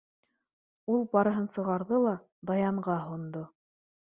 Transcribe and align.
Ул 0.93 1.03
барыһын 1.11 1.45
сығарҙы 1.57 2.01
ла, 2.07 2.17
Даянға 2.53 2.99
һондо. 3.07 3.45